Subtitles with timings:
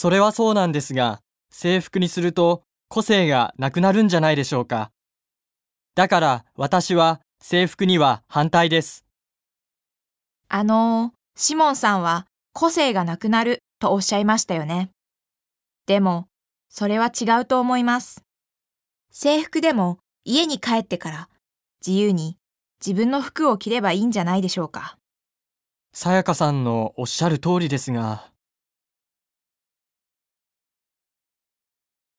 [0.00, 1.18] それはそうなんですが、
[1.50, 4.92] 制服にすると個性がなくなるんじゃないでしょうか。
[5.96, 9.04] だから私は制服には反対です。
[10.46, 14.90] あの、シモンさんは個性がなくなるとおっしゃいましたよね。
[15.86, 16.28] でも、
[16.68, 18.22] それは違うと思います。
[19.10, 21.28] 制服でも家に帰ってから
[21.84, 22.36] 自由に
[22.80, 24.96] 自分の服を着ればいいんじゃないでしょうか。
[25.92, 28.30] さやかさんのおっしゃる通りですが、